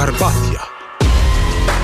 Karpatia. 0.00 0.66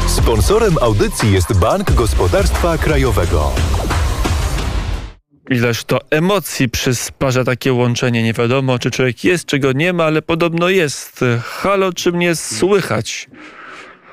Sponsorem 0.09 0.75
audycji 0.81 1.33
jest 1.33 1.59
Bank 1.59 1.93
Gospodarstwa 1.93 2.79
Krajowego. 2.79 3.53
Ileż 5.51 5.85
to 5.85 5.99
emocji 6.11 6.69
przysparza 6.69 7.45
takie 7.45 7.73
łączenie. 7.73 8.23
Nie 8.23 8.33
wiadomo, 8.33 8.79
czy 8.79 8.91
człowiek 8.91 9.25
jest, 9.25 9.47
czego 9.47 9.73
nie 9.73 9.93
ma, 9.93 10.05
ale 10.05 10.23
podobno 10.23 10.69
jest. 10.69 11.21
Halo, 11.43 11.93
czy 11.93 12.13
mnie 12.13 12.37
słychać? 12.37 13.29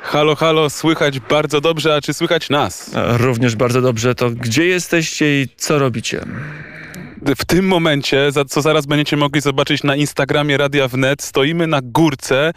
Halo, 0.01 0.35
halo, 0.35 0.69
słychać 0.69 1.19
bardzo 1.19 1.61
dobrze, 1.61 1.95
a 1.95 2.01
czy 2.01 2.13
słychać 2.13 2.49
nas? 2.49 2.91
Również 3.17 3.55
bardzo 3.55 3.81
dobrze. 3.81 4.15
To 4.15 4.29
gdzie 4.29 4.65
jesteście 4.65 5.41
i 5.41 5.47
co 5.57 5.79
robicie? 5.79 6.25
W 7.25 7.45
tym 7.45 7.67
momencie, 7.67 8.31
za 8.31 8.45
co 8.45 8.61
zaraz 8.61 8.85
będziecie 8.85 9.17
mogli 9.17 9.41
zobaczyć 9.41 9.83
na 9.83 9.95
Instagramie 9.95 10.57
Radia 10.57 10.87
Wnet, 10.87 11.21
stoimy 11.21 11.67
na 11.67 11.79
górce. 11.83 12.51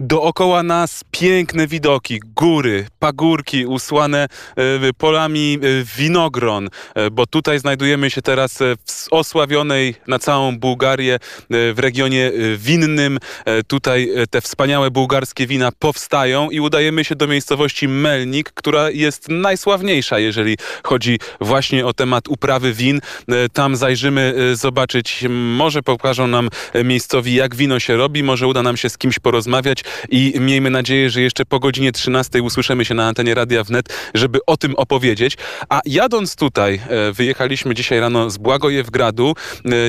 Dookoła 0.00 0.62
nas 0.62 1.04
piękne 1.10 1.66
widoki, 1.66 2.20
góry, 2.36 2.86
pagórki 2.98 3.66
usłane 3.66 4.26
e, 4.56 4.92
polami 4.98 5.58
e, 5.62 5.84
winogron, 5.96 6.68
e, 6.94 7.10
bo 7.10 7.26
tutaj 7.26 7.58
znajdujemy 7.58 8.10
się 8.10 8.22
teraz 8.22 8.58
w 8.86 9.06
osławionej 9.10 9.94
na 10.06 10.18
całą 10.18 10.58
Bułgarię 10.58 11.18
w 11.50 11.74
regionie 11.76 12.32
winnym. 12.56 13.18
Tutaj 13.66 14.10
te 14.30 14.40
wspaniałe 14.40 14.90
bułgarskie 14.90 15.46
wina 15.46 15.72
powstają 15.78 16.50
i 16.50 16.60
udajemy 16.60 17.04
się 17.04 17.16
do 17.16 17.26
miejscowości 17.26 17.88
Melnik, 17.88 18.50
która 18.52 18.90
jest 18.90 19.28
najsławniejsza, 19.28 20.18
jeżeli 20.18 20.56
chodzi 20.82 21.18
właśnie 21.40 21.86
o 21.86 21.92
temat 21.92 22.28
uprawy 22.28 22.72
win. 22.72 23.00
Tam 23.52 23.76
zajrzymy 23.76 24.03
zajrzymy 24.04 24.34
y, 24.52 24.56
zobaczyć, 24.56 25.24
może 25.30 25.82
pokażą 25.82 26.26
nam 26.26 26.48
y, 26.76 26.84
miejscowi, 26.84 27.34
jak 27.34 27.54
wino 27.54 27.80
się 27.80 27.96
robi, 27.96 28.22
może 28.22 28.46
uda 28.46 28.62
nam 28.62 28.76
się 28.76 28.88
z 28.88 28.98
kimś 28.98 29.18
porozmawiać. 29.18 29.84
I 30.08 30.34
miejmy 30.40 30.70
nadzieję, 30.70 31.10
że 31.10 31.20
jeszcze 31.20 31.44
po 31.44 31.60
godzinie 31.60 31.92
13 31.92 32.42
usłyszymy 32.42 32.84
się 32.84 32.94
na 32.94 33.08
antenie 33.08 33.34
Radia 33.34 33.64
Wnet, 33.64 33.88
żeby 34.14 34.38
o 34.46 34.56
tym 34.56 34.74
opowiedzieć. 34.76 35.36
A 35.68 35.80
jadąc 35.84 36.36
tutaj, 36.36 36.80
e, 36.88 37.12
wyjechaliśmy 37.12 37.74
dzisiaj 37.74 38.00
rano 38.00 38.30
z 38.30 38.38
Błagojewgradu, 38.38 39.34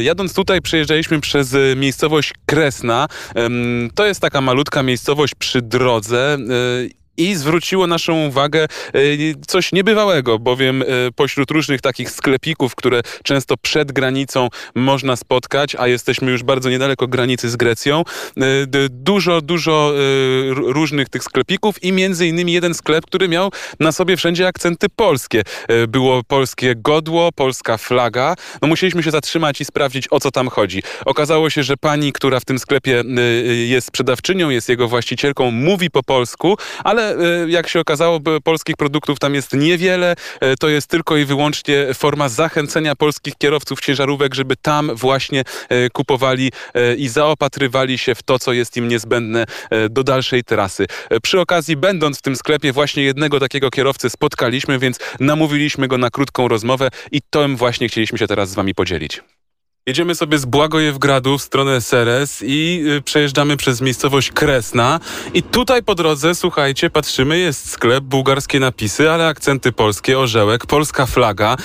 jadąc 0.02 0.33
tutaj 0.33 0.61
przejeżdżaliśmy 0.61 1.22
przez 1.22 1.55
miejscowość 1.75 2.33
Kresna. 2.45 3.07
To 3.95 4.05
jest 4.05 4.22
taka 4.22 4.41
malutka 4.41 4.83
miejscowość 4.83 5.35
przy 5.35 5.61
drodze 5.61 6.38
i 7.17 7.35
zwróciło 7.35 7.88
naszą 7.88 8.25
uwagę 8.27 8.63
e, 8.63 8.67
coś 9.47 9.71
niebywałego, 9.71 10.39
bowiem 10.39 10.81
e, 10.81 10.85
pośród 11.16 11.52
różnych 11.52 11.81
takich 11.81 12.11
sklepików, 12.11 12.75
które 12.75 13.02
często 13.23 13.57
przed 13.57 13.91
granicą 13.91 14.49
można 14.75 15.16
spotkać, 15.16 15.75
a 15.75 15.88
jesteśmy 15.88 16.31
już 16.31 16.44
bardzo 16.44 16.69
niedaleko 16.69 17.07
granicy 17.07 17.49
z 17.49 17.55
Grecją, 17.55 18.03
e, 18.38 18.44
dużo, 18.89 19.41
dużo 19.41 19.94
różnych 20.55 21.09
tych 21.09 21.23
sklepików 21.23 21.83
i 21.83 21.91
między 21.91 22.27
innymi 22.27 22.53
jeden 22.53 22.73
sklep, 22.73 23.05
który 23.05 23.27
miał 23.29 23.52
na 23.79 23.91
sobie 23.91 24.17
wszędzie 24.17 24.47
akcenty 24.47 24.88
polskie. 24.95 25.44
Było 25.88 26.23
polskie 26.23 26.75
godło, 26.75 27.31
polska 27.31 27.77
flaga. 27.77 28.35
No 28.61 28.67
musieliśmy 28.67 29.03
się 29.03 29.11
zatrzymać 29.11 29.61
i 29.61 29.66
sprawdzić, 29.66 30.07
o 30.11 30.19
co 30.19 30.31
tam 30.31 30.47
chodzi. 30.47 30.83
Okazało 31.05 31.50
się, 31.50 31.63
że 31.63 31.77
pani, 31.77 32.13
która 32.13 32.39
w 32.39 32.45
tym 32.45 32.59
sklepie 32.59 33.03
jest 33.66 33.88
sprzedawczynią, 33.88 34.50
jest 34.50 34.69
jego 34.69 34.88
właścicielką, 34.88 35.52
mówi 35.52 35.91
po 35.91 36.03
polsku, 36.03 36.57
ale 36.83 37.04
E, 37.09 37.49
jak 37.49 37.67
się 37.69 37.79
okazało, 37.79 38.19
polskich 38.43 38.75
produktów 38.77 39.19
tam 39.19 39.35
jest 39.35 39.53
niewiele. 39.53 40.15
E, 40.41 40.55
to 40.55 40.69
jest 40.69 40.87
tylko 40.87 41.17
i 41.17 41.25
wyłącznie 41.25 41.93
forma 41.93 42.29
zachęcenia 42.29 42.95
polskich 42.95 43.33
kierowców 43.37 43.81
ciężarówek, 43.81 44.35
żeby 44.35 44.55
tam 44.61 44.95
właśnie 44.95 45.43
e, 45.69 45.89
kupowali 45.89 46.51
i 46.97 47.07
zaopatrywali 47.07 47.97
się 47.97 48.15
w 48.15 48.23
to, 48.23 48.39
co 48.39 48.53
jest 48.53 48.77
im 48.77 48.87
niezbędne 48.87 49.45
do 49.89 50.03
dalszej 50.03 50.43
trasy. 50.43 50.85
Przy 51.23 51.39
okazji, 51.39 51.77
będąc 51.77 52.19
w 52.19 52.21
tym 52.21 52.35
sklepie, 52.35 52.73
właśnie 52.73 53.03
jednego 53.03 53.39
takiego 53.39 53.69
kierowcy 53.69 54.09
spotkaliśmy, 54.09 54.79
więc 54.79 54.99
namówiliśmy 55.19 55.88
go 55.88 55.97
na 55.97 56.09
krótką 56.09 56.47
rozmowę 56.47 56.89
i 57.11 57.21
tym 57.29 57.57
właśnie 57.57 57.88
chcieliśmy 57.88 58.17
się 58.17 58.27
teraz 58.27 58.49
z 58.49 58.55
wami 58.55 58.75
podzielić. 58.75 59.21
Jedziemy 59.88 60.16
sobie 60.16 60.38
z 60.38 60.46
Błagojewgradu 60.46 61.38
w 61.38 61.41
stronę 61.41 61.81
Seres 61.81 62.44
i 62.46 62.84
y, 62.97 63.01
przejeżdżamy 63.01 63.57
przez 63.57 63.81
miejscowość 63.81 64.31
Kresna. 64.31 65.00
I 65.34 65.44
tutaj 65.44 65.84
po 65.84 65.96
drodze, 65.96 66.35
słuchajcie, 66.35 66.90
patrzymy, 66.90 67.38
jest 67.38 67.69
sklep, 67.69 68.03
bułgarskie 68.03 68.59
napisy, 68.59 69.12
ale 69.12 69.28
akcenty 69.28 69.72
polskie, 69.72 70.19
orzełek, 70.19 70.66
polska 70.66 71.06
flaga. 71.06 71.57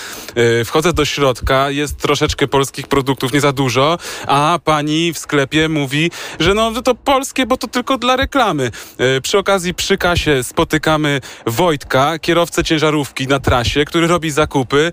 Y, 0.60 0.64
wchodzę 0.64 0.92
do 0.92 1.04
środka, 1.04 1.70
jest 1.70 1.96
troszeczkę 1.96 2.48
polskich 2.48 2.86
produktów, 2.88 3.32
nie 3.32 3.40
za 3.40 3.52
dużo, 3.52 3.98
a 4.26 4.58
pani 4.64 5.12
w 5.12 5.18
sklepie 5.18 5.68
mówi, 5.68 6.10
że 6.40 6.54
no 6.54 6.82
to 6.82 6.94
polskie, 6.94 7.46
bo 7.46 7.56
to 7.56 7.68
tylko 7.68 7.98
dla 7.98 8.16
reklamy. 8.16 8.70
Y, 9.16 9.20
przy 9.20 9.38
okazji 9.38 9.74
przy 9.74 9.98
kasie 9.98 10.44
spotykamy 10.44 11.20
Wojtka, 11.46 12.18
kierowcę 12.18 12.64
ciężarówki 12.64 13.26
na 13.26 13.38
trasie, 13.38 13.84
który 13.84 14.06
robi 14.06 14.30
zakupy. 14.30 14.92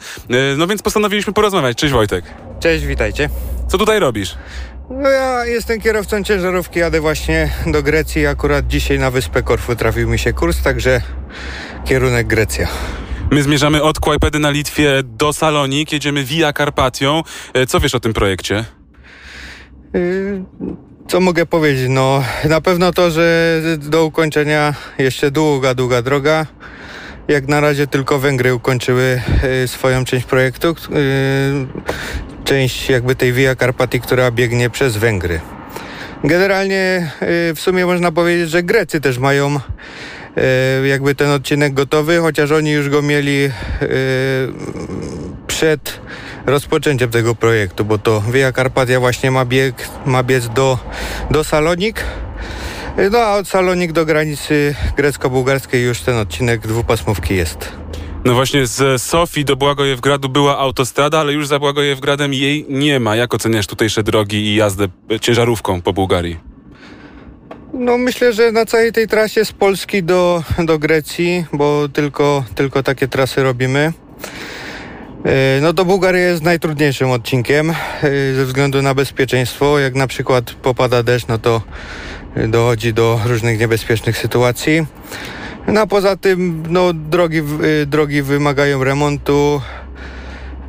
No 0.58 0.68
więc 0.68 0.82
postanowiliśmy 0.82 1.34
porozmawiać. 1.34 1.78
Cześć 1.78 1.94
Wojtek. 1.94 2.47
Cześć, 2.59 2.85
witajcie. 2.85 3.29
Co 3.68 3.78
tutaj 3.78 4.00
robisz? 4.00 4.35
No 4.90 5.09
ja 5.09 5.45
jestem 5.45 5.81
kierowcą 5.81 6.23
ciężarówki, 6.23 6.79
jadę 6.79 7.01
właśnie 7.01 7.50
do 7.66 7.84
Grecji. 7.84 8.28
Akurat 8.28 8.68
dzisiaj 8.68 9.00
na 9.00 9.12
wyspę 9.12 9.44
Korfu 9.44 9.75
trafił 9.75 10.09
mi 10.09 10.19
się 10.19 10.34
kurs, 10.34 10.62
także 10.62 11.01
kierunek 11.85 12.28
Grecja. 12.28 12.68
My 13.31 13.44
zmierzamy 13.44 13.84
od 13.84 14.00
Kłajpedy 14.00 14.40
na 14.40 14.50
Litwie 14.50 15.03
do 15.03 15.34
Salonik, 15.34 15.91
jedziemy 15.94 16.23
Via 16.23 16.53
Karpatią. 16.53 17.23
E, 17.53 17.66
co 17.66 17.79
wiesz 17.79 17.95
o 17.95 18.00
tym 18.00 18.13
projekcie? 18.13 18.66
Y, 19.95 20.44
co 21.07 21.19
mogę 21.19 21.45
powiedzieć? 21.45 21.85
No, 21.89 22.24
na 22.50 22.62
pewno 22.62 22.94
to, 22.94 23.12
że 23.12 23.62
do 23.78 24.06
ukończenia 24.06 24.74
jeszcze 24.97 25.31
długa, 25.31 25.74
długa 25.74 26.01
droga. 26.01 26.45
Jak 27.28 27.48
na 27.48 27.60
razie 27.60 27.88
tylko 27.88 28.20
Węgry 28.20 28.54
ukończyły 28.54 29.22
y, 29.64 29.68
swoją 29.68 30.06
część 30.06 30.26
projektu. 30.26 30.70
Y, 30.70 30.74
część 32.44 32.90
jakby 32.90 33.16
tej 33.16 33.34
Via 33.34 33.56
Carpatii, 33.56 34.02
która 34.02 34.32
biegnie 34.32 34.70
przez 34.70 34.98
Węgry. 34.98 35.40
Generalnie 36.24 37.12
y, 37.52 37.56
w 37.56 37.60
sumie 37.60 37.86
można 37.86 38.12
powiedzieć, 38.12 38.50
że 38.50 38.64
Grecy 38.64 39.02
też 39.02 39.18
mają 39.18 39.60
jakby 40.86 41.16
ten 41.16 41.30
odcinek 41.32 41.74
gotowy, 41.74 42.18
chociaż 42.18 42.52
oni 42.52 42.72
już 42.72 42.90
go 42.90 43.02
mieli 43.02 43.50
przed 45.48 46.00
rozpoczęciem 46.46 47.10
tego 47.10 47.36
projektu, 47.36 47.86
bo 47.86 47.98
to 47.98 48.22
Via 48.22 48.52
Carpatia 48.52 49.00
właśnie 49.00 49.32
ma, 49.32 49.46
bieg, 49.46 49.76
ma 50.06 50.24
biec 50.24 50.50
do, 50.50 50.80
do 51.32 51.44
Salonik 51.44 52.04
no 53.12 53.18
a 53.18 53.35
od 53.38 53.47
Salonik 53.47 53.91
do 53.91 54.06
granicy 54.06 54.75
grecko-bułgarskiej 54.96 55.84
już 55.84 56.02
ten 56.02 56.18
odcinek 56.18 56.68
dwupasmówki 56.68 57.35
jest. 57.35 57.72
No 58.25 58.34
właśnie 58.34 58.68
z 58.68 59.02
Sofii 59.02 59.46
do 59.46 59.56
Błagojewgradu 59.56 60.30
była 60.30 60.58
autostrada, 60.58 61.19
ale 61.19 61.34
już 61.34 61.47
za 61.47 61.59
Błagojewgradem 61.59 62.34
jej 62.34 62.66
nie 62.69 63.00
ma. 63.00 63.16
Jak 63.16 63.34
oceniasz 63.34 63.68
tutejsze 63.68 64.03
drogi 64.03 64.38
i 64.38 64.56
jazdę 64.56 64.88
ciężarówką 65.22 65.81
po 65.81 65.94
Bułgarii? 65.94 66.40
No 67.74 67.97
myślę, 67.97 68.34
że 68.34 68.52
na 68.52 68.66
całej 68.66 68.91
tej 68.91 69.07
trasie 69.07 69.46
z 69.46 69.52
Polski 69.52 70.03
do, 70.03 70.44
do 70.66 70.80
Grecji, 70.80 71.46
bo 71.53 71.90
tylko, 71.90 72.44
tylko 72.56 72.84
takie 72.84 73.07
trasy 73.07 73.44
robimy. 73.44 73.94
E, 75.25 75.59
no 75.62 75.74
to 75.74 75.86
Bułgaria 75.86 76.28
jest 76.28 76.44
najtrudniejszym 76.44 77.12
odcinkiem 77.12 77.69
e, 77.69 77.75
ze 78.36 78.46
względu 78.46 78.81
na 78.81 78.94
bezpieczeństwo. 78.94 79.80
Jak 79.80 79.96
na 79.96 80.07
przykład 80.07 80.52
popada 80.52 81.03
deszcz, 81.03 81.28
no 81.28 81.38
to 81.38 81.62
dochodzi 82.48 82.94
do 82.94 83.20
różnych 83.26 83.60
niebezpiecznych 83.60 84.18
sytuacji. 84.18 84.86
No 85.68 85.82
a 85.82 85.88
poza 85.88 86.18
tym 86.18 86.64
no, 86.70 86.94
drogi, 86.94 87.42
y, 87.82 87.86
drogi 87.86 88.22
wymagają 88.22 88.84
remontu 88.84 89.62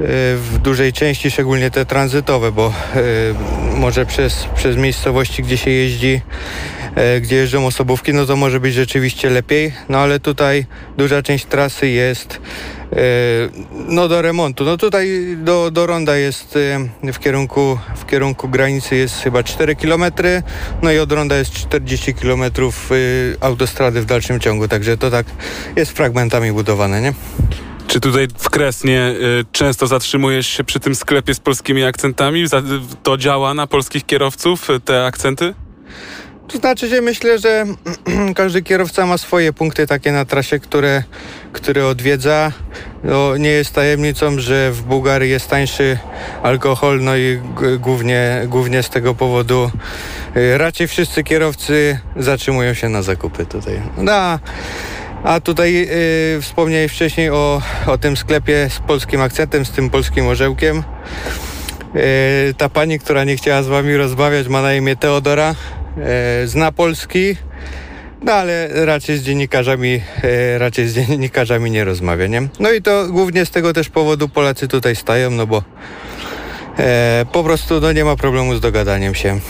y, 0.01 0.05
w 0.37 0.59
dużej 0.63 0.93
części, 0.93 1.31
szczególnie 1.31 1.71
te 1.71 1.87
tranzytowe, 1.87 2.53
bo 2.53 2.73
y, 2.97 3.75
może 3.77 4.07
przez, 4.07 4.47
przez 4.55 4.77
miejscowości, 4.77 5.43
gdzie 5.43 5.57
się 5.57 5.71
jeździ, 5.71 6.21
gdzie 7.21 7.37
jeżdżą 7.37 7.67
osobówki, 7.67 8.15
no 8.15 8.27
to 8.27 8.37
może 8.37 8.61
być 8.61 8.75
rzeczywiście 8.75 9.31
lepiej, 9.31 9.73
no 9.89 9.99
ale 9.99 10.21
tutaj 10.21 10.67
duża 10.97 11.23
część 11.23 11.45
trasy 11.45 11.89
jest 11.89 12.41
no 13.89 14.09
do 14.09 14.23
remontu. 14.23 14.65
No 14.65 14.77
tutaj 14.77 15.37
do, 15.37 15.71
do 15.71 15.87
ronda 15.87 16.17
jest 16.17 16.57
e, 17.05 17.13
w 17.13 17.19
kierunku, 17.19 17.79
w 17.97 18.07
kierunku 18.07 18.49
granicy 18.49 18.97
jest 18.97 19.23
chyba 19.23 19.43
4 19.43 19.77
km, 19.77 20.05
no 20.83 20.93
i 20.93 20.99
od 20.99 21.13
ronda 21.13 21.37
jest 21.37 21.53
40 21.53 22.15
km 22.15 22.43
e, 22.43 22.49
autostrady 23.41 24.01
w 24.01 24.05
dalszym 24.05 24.41
ciągu, 24.41 24.69
także 24.69 24.97
to 24.97 25.11
tak 25.11 25.27
jest 25.77 25.93
fragmentami 25.93 26.53
budowane, 26.53 27.01
nie? 27.01 27.15
Czy 27.87 28.01
tutaj 28.01 28.29
w 28.39 28.51
Kresnie 28.51 29.15
y, 29.41 29.45
często 29.53 29.87
zatrzymujesz 29.87 30.47
się 30.47 30.65
przy 30.65 30.81
tym 30.81 30.95
sklepie 30.95 31.35
z 31.35 31.41
polskimi 31.41 31.85
akcentami? 31.85 32.45
To 33.03 33.17
działa 33.17 33.55
na 33.55 33.67
polskich 33.67 34.07
kierowców, 34.07 34.69
te 34.85 35.07
akcenty? 35.07 35.55
To 36.49 36.59
znaczy 36.59 36.91
się 36.91 37.01
myślę, 37.01 37.39
że 37.39 37.65
każdy 38.35 38.63
kierowca 38.63 39.07
ma 39.07 39.19
swoje 39.19 39.53
punkty 39.53 39.87
takie 39.87 40.13
na 40.13 40.25
trasie, 40.25 40.59
które, 40.59 41.03
które 41.53 41.87
odwiedza. 41.87 42.53
No, 43.05 43.37
nie 43.37 43.51
jest 43.51 43.75
tajemnicą, 43.75 44.39
że 44.39 44.73
w 44.73 44.83
Bułgarii 44.83 45.31
jest 45.31 45.49
tańszy 45.51 45.99
alkohol, 46.43 47.01
no 47.01 47.17
i 47.17 47.41
głównie, 47.79 48.43
głównie 48.47 48.83
z 48.83 48.91
tego 48.91 49.15
powodu 49.15 49.71
y, 50.37 50.59
raczej 50.59 50.89
wszyscy 50.89 51.25
kierowcy 51.25 51.99
zatrzymują 52.17 52.75
się 52.75 52.89
na 52.89 53.03
zakupy 53.03 53.47
tutaj. 53.47 53.81
No, 53.97 54.13
a- 55.25 55.41
tutaj 55.41 55.89
y, 56.37 56.43
wspomniałeś 56.43 56.93
wcześniej 56.93 57.31
o, 57.31 57.63
o 57.87 57.99
tym 57.99 58.17
sklepie 58.17 58.69
z 58.71 58.79
polskim 58.79 59.21
akcentem, 59.21 59.65
z 59.65 59.71
tym 59.71 59.91
polskim 59.91 60.27
orzełkiem. 60.27 60.83
Y, 61.97 62.55
ta 62.55 62.69
pani, 62.69 62.99
która 62.99 63.25
nie 63.25 63.37
chciała 63.37 63.63
z 63.63 63.67
wami 63.67 63.97
rozmawiać, 63.97 64.49
ma 64.49 64.63
na 64.63 64.75
imię 64.75 64.97
Teodora. 64.97 65.55
Y, 66.45 66.49
zna 66.49 66.73
polski, 66.73 67.37
no 68.23 68.33
ale 68.33 68.69
raczej 68.87 69.19
z 69.19 69.23
dziennikarzami, 69.23 70.01
y, 70.25 70.59
raczej 70.59 70.89
z 70.89 70.95
dziennikarzami 70.95 71.71
nie 71.71 71.85
rozmawia, 71.85 72.27
nie? 72.27 72.49
No 72.61 72.73
i 72.73 72.83
to 72.83 73.07
głównie 73.07 73.47
z 73.47 73.51
tego 73.51 73.73
też 73.73 73.89
powodu 73.89 74.29
Polacy 74.29 74.69
tutaj 74.69 74.97
stają, 74.97 75.31
no 75.31 75.47
bo 75.47 75.63
e, 76.79 77.27
po 77.33 77.45
prostu 77.45 77.81
no, 77.81 77.93
nie 77.93 78.05
ma 78.05 78.17
problemu 78.17 78.57
z 78.57 78.61
dogadaniem 78.61 79.15
się. 79.15 79.41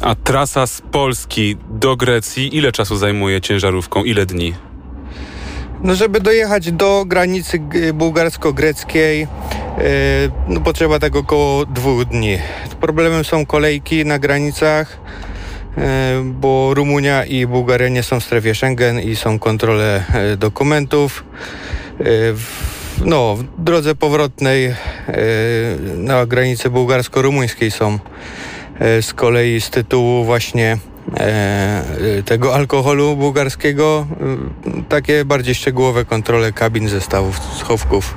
A 0.00 0.14
trasa 0.14 0.66
z 0.66 0.80
Polski 0.80 1.56
do 1.70 1.96
Grecji 1.96 2.56
ile 2.56 2.72
czasu 2.72 2.96
zajmuje 2.96 3.40
ciężarówką? 3.40 4.04
Ile 4.04 4.26
dni? 4.26 4.54
No, 5.82 5.94
żeby 5.94 6.20
dojechać 6.20 6.72
do 6.72 7.04
granicy 7.06 7.58
bułgarsko-greckiej, 7.94 9.22
e, 9.22 9.26
no, 10.48 10.60
potrzeba 10.60 10.98
tak 10.98 11.16
około 11.16 11.66
dwóch 11.66 12.04
dni. 12.04 12.38
Problemem 12.80 13.24
są 13.24 13.46
kolejki 13.46 14.04
na 14.04 14.18
granicach, 14.18 14.98
e, 15.24 15.27
bo 16.24 16.74
Rumunia 16.74 17.24
i 17.24 17.46
Bułgaria 17.46 17.88
nie 17.88 18.02
są 18.02 18.20
w 18.20 18.24
strefie 18.24 18.54
Schengen 18.54 19.00
i 19.00 19.16
są 19.16 19.38
kontrole 19.38 20.04
e, 20.14 20.36
dokumentów. 20.36 21.24
E, 22.00 22.04
no, 23.04 23.36
w 23.36 23.64
drodze 23.64 23.94
powrotnej 23.94 24.66
e, 24.66 24.74
na 25.96 26.26
granicy 26.26 26.70
bułgarsko-rumuńskiej 26.70 27.70
są 27.70 27.98
e, 28.78 29.02
z 29.02 29.14
kolei 29.14 29.60
z 29.60 29.70
tytułu 29.70 30.24
właśnie 30.24 30.78
e, 31.16 31.20
e, 32.18 32.22
tego 32.22 32.54
alkoholu 32.54 33.16
bułgarskiego 33.16 34.06
e, 34.66 34.82
takie 34.88 35.24
bardziej 35.24 35.54
szczegółowe 35.54 36.04
kontrole 36.04 36.52
kabin, 36.52 36.88
zestawów, 36.88 37.40
schowków. 37.56 38.14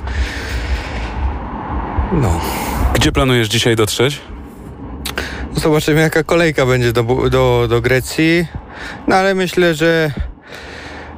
No. 2.12 2.40
Gdzie 2.94 3.12
planujesz 3.12 3.48
dzisiaj 3.48 3.76
dotrzeć? 3.76 4.31
Zobaczymy 5.56 6.00
jaka 6.00 6.22
kolejka 6.22 6.66
będzie 6.66 6.92
do, 6.92 7.02
do, 7.30 7.66
do 7.70 7.80
Grecji. 7.80 8.46
No 9.08 9.16
ale 9.16 9.34
myślę, 9.34 9.74
że 9.74 10.12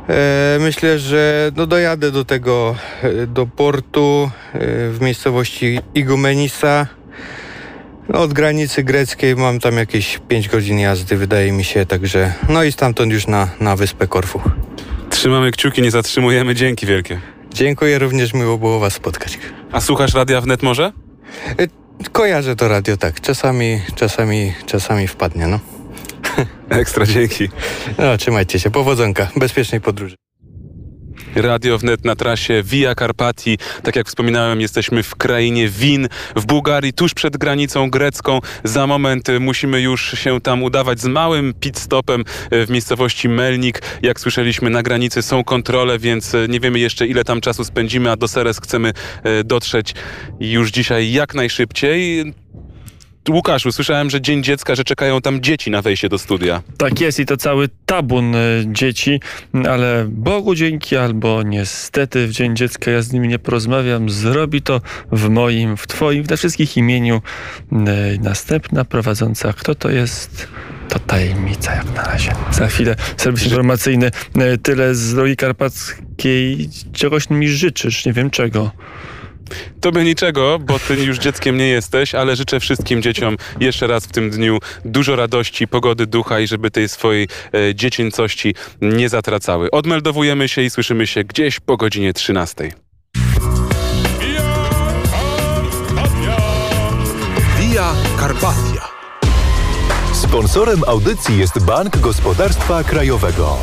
e, 0.09 0.59
myślę, 0.61 0.99
że 0.99 1.53
no 1.57 1.67
dojadę 1.67 2.11
do 2.11 2.25
tego 2.25 2.77
e, 3.03 3.27
do 3.27 3.47
portu 3.47 4.31
e, 4.53 4.59
w 4.91 4.99
miejscowości 5.01 5.81
Igumenisa. 5.95 6.87
No, 8.09 8.21
od 8.21 8.33
granicy 8.33 8.83
greckiej 8.83 9.37
mam 9.37 9.61
tam 9.61 9.77
jakieś 9.77 10.21
5 10.29 10.49
godzin 10.49 10.79
jazdy, 10.79 11.17
wydaje 11.17 11.53
mi 11.53 11.65
się, 11.65 11.87
także 11.87 12.33
no 12.49 12.65
i 12.65 12.73
stamtąd 12.73 13.13
już 13.13 13.27
na, 13.27 13.49
na 13.61 13.77
wyspę 13.77 14.07
Korfu. 14.07 14.41
Trzymamy 15.11 15.51
kciuki, 15.51 15.83
nie 15.83 15.91
zatrzymujemy. 15.91 16.55
Dzięki 16.55 16.87
wielkie. 16.87 17.21
Dziękuję, 17.55 17.99
również 17.99 18.35
miło 18.35 18.59
było 18.59 18.79
Was 18.79 18.93
spotkać. 18.93 19.39
A 19.73 19.81
słuchasz 19.81 20.15
Radia 20.15 20.41
Wnet 20.41 20.63
może? 20.63 20.93
Kojarzę 22.12 22.56
to 22.56 22.69
radio, 22.69 22.96
tak. 22.96 23.20
Czasami, 23.20 23.81
czasami, 23.94 24.52
czasami 24.67 25.08
wpadnie, 25.08 25.46
no. 25.46 25.61
Ekstra, 26.69 27.06
dzięki. 27.06 27.49
no. 27.99 28.17
Trzymajcie 28.17 28.61
się, 28.61 28.70
powodzonka, 28.70 29.29
bezpiecznej 29.37 29.81
podróży. 29.81 30.24
Radio 31.37 31.79
Wnet 31.79 32.05
na 32.05 32.17
trasie 32.17 32.63
Via 32.63 32.95
Carpati. 32.95 33.59
Tak 33.83 33.97
jak 33.97 34.07
wspominałem, 34.07 34.61
jesteśmy 34.61 35.03
w 35.03 35.17
krainie 35.17 35.69
win, 35.69 36.09
w 36.37 36.47
Bułgarii, 36.47 36.93
tuż 36.93 37.15
przed 37.15 37.37
granicą 37.37 37.91
grecką. 37.91 38.41
Za 38.65 38.87
moment 38.87 39.29
musimy 39.41 39.81
już 39.81 40.19
się 40.19 40.41
tam 40.41 40.63
udawać 40.63 41.01
z 41.01 41.07
małym 41.07 41.55
pit 41.61 41.79
stopem 41.79 42.25
y, 42.53 42.67
w 42.67 42.71
miejscowości 42.71 43.29
Melnik. 43.29 43.83
Jak 44.03 44.21
słyszeliśmy, 44.21 44.71
na 44.71 44.83
granicy 44.83 45.23
są 45.23 45.45
kontrole, 45.45 45.99
więc 45.99 46.35
y, 46.35 46.47
nie 46.49 46.61
wiemy 46.61 46.79
jeszcze 46.79 47.07
ile 47.07 47.25
tam 47.25 47.41
czasu 47.41 47.65
spędzimy, 47.65 48.11
a 48.11 48.17
do 48.17 48.29
Seres 48.29 48.61
chcemy 48.61 48.93
y, 49.27 49.45
dotrzeć 49.45 49.95
już 50.41 50.71
dzisiaj 50.71 51.13
jak 51.13 51.35
najszybciej. 51.35 52.35
Łukaszu, 53.31 53.73
słyszałem, 53.73 54.11
że 54.11 54.21
Dzień 54.21 54.43
Dziecka, 54.43 54.75
że 54.75 54.85
czekają 54.85 55.21
tam 55.21 55.41
dzieci 55.41 55.71
na 55.71 55.82
wejście 55.82 56.09
do 56.09 56.19
studia. 56.19 56.62
Tak 56.79 57.00
jest 57.00 57.21
i 57.21 57.26
to 57.26 57.37
cały 57.37 57.69
tabun 57.87 58.35
e, 58.35 58.38
dzieci, 58.67 59.21
ale 59.69 60.06
Bogu 60.09 60.55
dzięki 60.55 60.97
albo 60.97 61.43
niestety 61.43 62.26
w 62.26 62.31
Dzień 62.31 62.56
Dziecka 62.56 62.91
ja 62.91 63.03
z 63.03 63.12
nimi 63.12 63.29
nie 63.29 63.38
porozmawiam. 63.38 64.11
Zrobi 64.11 64.62
to 64.62 64.81
w 65.12 65.29
moim, 65.29 65.76
w 65.76 65.87
twoim, 65.87 66.25
w 66.25 66.31
na 66.31 66.37
wszystkich 66.37 66.76
imieniu 66.76 67.23
e, 67.73 67.76
następna 68.21 68.85
prowadząca. 68.85 69.53
Kto 69.53 69.75
to 69.75 69.91
jest? 69.91 70.49
To 70.88 70.99
tajemnica 70.99 71.75
jak 71.75 71.94
na 71.94 72.03
razie. 72.03 72.32
Za 72.50 72.67
chwilę 72.67 72.97
serwis 73.17 73.44
informacyjny. 73.44 74.11
E, 74.38 74.59
Tyle 74.59 74.94
z 74.94 75.15
drogi 75.15 75.37
karpackiej. 75.37 76.69
Czegoś 76.93 77.31
mi 77.31 77.49
życzysz, 77.49 78.06
nie 78.06 78.12
wiem 78.12 78.31
czego. 78.31 78.71
Tobie 79.81 80.05
niczego, 80.05 80.58
bo 80.58 80.79
ty 80.79 80.94
już 80.94 81.19
dzieckiem 81.19 81.56
nie 81.56 81.69
jesteś, 81.69 82.14
ale 82.14 82.37
życzę 82.37 82.61
wszystkim 82.61 83.02
dzieciom 83.02 83.37
jeszcze 83.61 83.87
raz 83.87 84.06
w 84.06 84.12
tym 84.12 84.31
dniu 84.31 84.58
dużo 84.85 85.17
radości, 85.17 85.69
pogody 85.69 86.06
ducha 86.06 86.41
i 86.41 86.46
żeby 86.46 86.70
tej 86.70 86.88
swojej 86.88 87.29
e, 87.55 87.75
dziecięcości 87.75 88.55
nie 88.81 89.08
zatracały. 89.08 89.70
Odmeldowujemy 89.70 90.49
się 90.49 90.62
i 90.62 90.70
słyszymy 90.70 91.06
się 91.06 91.25
gdzieś 91.25 91.61
po 91.61 91.76
godzinie 91.76 92.12
13. 92.12 92.70
Via 97.58 97.93
Carpatia. 98.20 98.88
Sponsorem 100.12 100.81
audycji 100.87 101.38
jest 101.38 101.64
Bank 101.64 101.99
Gospodarstwa 101.99 102.85
Krajowego. 102.85 103.58